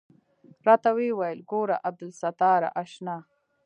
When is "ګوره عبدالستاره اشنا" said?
1.51-3.17